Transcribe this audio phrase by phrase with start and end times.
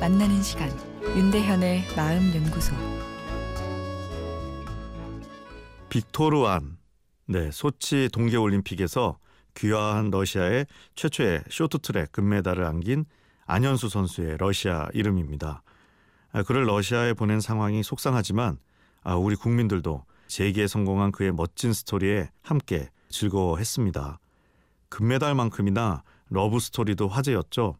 [0.00, 0.70] 만나는 시간
[1.04, 2.74] 윤대현의 마음 연구소
[5.90, 6.78] 빅토르안
[7.26, 9.18] 네 소치 동계 올림픽에서
[9.54, 10.64] 귀화한 러시아의
[10.94, 13.04] 최초의 쇼트트랙 금메달을 안긴
[13.44, 15.62] 안현수 선수의 러시아 이름입니다.
[16.32, 18.56] 아, 그를 러시아에 보낸 상황이 속상하지만
[19.02, 24.18] 아, 우리 국민들도 재기에 성공한 그의 멋진 스토리에 함께 즐거워했습니다.
[24.88, 27.76] 금메달만큼이나 러브 스토리도 화제였죠.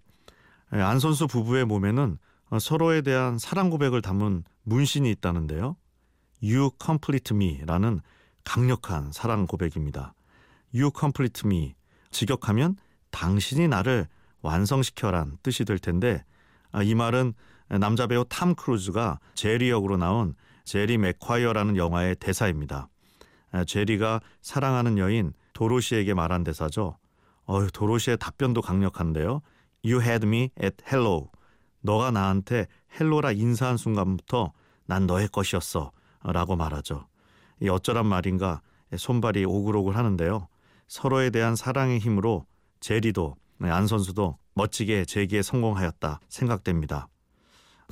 [0.75, 2.19] 예, 안 선수 부부의 몸에는
[2.61, 5.77] 서로에 대한 사랑 고백을 담은 문신이 있다는데요.
[6.43, 8.01] You complete me라는
[8.45, 10.15] 강력한 사랑 고백입니다.
[10.75, 11.75] You complete me.
[12.11, 12.77] 직역하면
[13.11, 14.09] 당신이 나를
[14.41, 16.25] 완성시켜란 뜻이 될 텐데
[16.73, 17.35] 아, 이 말은
[17.81, 20.35] 남자 배우 탐 크루즈가 제리 역으로 나온
[20.65, 22.89] 제리 맥콰이어라는 영화의 대사입니다.
[23.51, 26.99] 아, 제리가 사랑하는 여인 도로시에게 말한 대사죠.
[27.45, 29.43] 어휴, 도로시의 답변도 강력한데요.
[29.85, 31.31] You had me at hello.
[31.81, 32.67] 너가 나한테
[32.99, 34.53] hello라 인사한 순간부터
[34.87, 35.93] 난 너의 것이었어.
[36.25, 37.07] 라고 말하죠.
[37.61, 38.61] 이 어쩌란 말인가
[38.97, 40.49] 손발이 오글오글 하는데요.
[40.87, 42.47] 서로에 대한 사랑의 힘으로
[42.81, 47.09] 제리도 네, 안 선수도 멋지게 재기에 성공하였다 생각됩니다.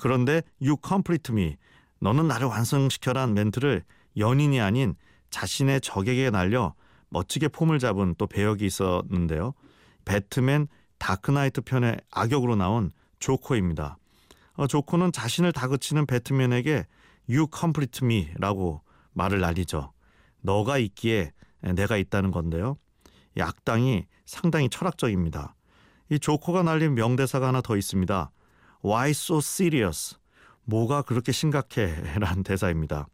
[0.01, 1.57] 그런데 You complete me.
[2.01, 3.85] 너는 나를 완성시켜란 멘트를
[4.17, 4.95] 연인이 아닌
[5.31, 6.75] 자신의 적에게 날려
[7.09, 9.55] 멋지게 폼을 잡은 또 배역이 있었는데요.
[10.05, 10.69] 배트맨
[11.01, 13.99] 다크나이트 편의 악역으로 나온 조커입니다.
[14.55, 16.87] 어, 조커는 자신을 다그치는 배트맨에게
[17.29, 18.83] You complete me라고
[19.15, 19.93] 말을 날리죠.
[20.43, 21.33] 너가 있기에
[21.75, 22.77] 내가 있다는 건데요.
[23.37, 25.55] 이 악당이 상당히 철학적입니다.
[26.11, 28.31] 이 조커가 날린 명대사가 하나 더 있습니다.
[28.85, 30.17] Why so serious?
[30.65, 31.95] 뭐가 그렇게 심각해?
[32.19, 33.09] 라는 대사입니다.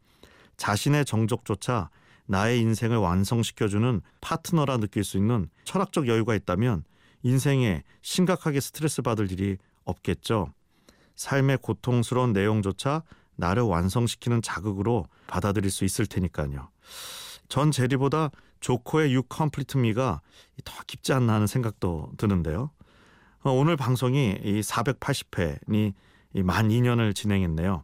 [0.56, 1.90] 자신의 정적조차
[2.26, 6.84] 나의 인생을 완성시켜주는 파트너라 느낄 수 있는 철학적 여유가 있다면
[7.26, 10.52] 인생에 심각하게 스트레스 받을 일이 없겠죠.
[11.16, 13.02] 삶의 고통스러운 내용조차
[13.34, 16.68] 나를 완성시키는 자극으로 받아들일 수 있을 테니까요.
[17.48, 20.20] 전 제리보다 조커의 You Complete Me가
[20.64, 22.70] 더 깊지 않나 하는 생각도 드는데요.
[23.42, 25.94] 어, 오늘 방송이 이 480회니
[26.44, 27.82] 만 2년을 진행했네요.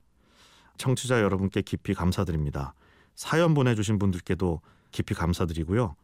[0.79, 2.75] 청취자 여러분께 깊이 감사드립니다.
[3.17, 4.61] 사연 보내주신 분들께도
[4.93, 5.97] 깊이 감사드리고요.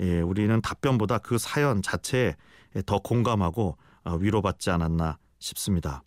[0.00, 2.34] 예, 우리는 답변보다 그 사연 자체에
[2.84, 6.02] 더 공감하고 어, 위로받지 않았나 싶습니다.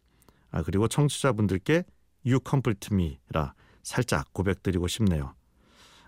[0.52, 1.84] 아, 그리고 청취자분들께
[2.26, 5.34] You Complete Me라 살짝 고백드리고 싶네요.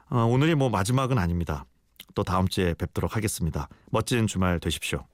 [0.10, 1.66] 어, 오늘이 뭐 마지막은 아닙니다.
[2.16, 3.68] 또 다음 주에 뵙도록 하겠습니다.
[3.90, 5.06] 멋진 주말 되십시오.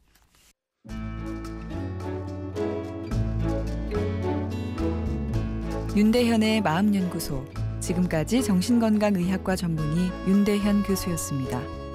[5.95, 7.45] 윤대현의 마음연구소
[7.79, 11.86] 지금까지 정신건강의학과 전문의 윤대현 교수였습니다.